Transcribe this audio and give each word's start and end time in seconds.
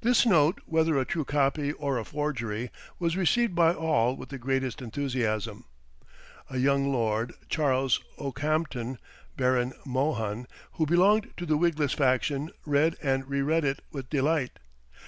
This 0.00 0.24
note, 0.24 0.60
whether 0.64 0.96
a 0.96 1.04
true 1.04 1.24
copy 1.24 1.72
or 1.72 1.98
a 1.98 2.04
forgery, 2.04 2.70
was 3.00 3.16
received 3.16 3.52
by 3.56 3.74
all 3.74 4.14
with 4.14 4.28
the 4.28 4.38
greatest 4.38 4.80
enthusiasm. 4.80 5.64
A 6.50 6.58
young 6.58 6.92
lord, 6.92 7.32
Charles 7.48 7.98
Okehampton, 8.16 8.98
Baron 9.36 9.72
Mohun, 9.84 10.46
who 10.74 10.86
belonged 10.86 11.32
to 11.36 11.46
the 11.46 11.56
wigless 11.56 11.94
faction, 11.94 12.52
read 12.64 12.94
and 13.02 13.28
re 13.28 13.42
read 13.42 13.64
it 13.64 13.80
with 13.90 14.08
delight. 14.08 14.60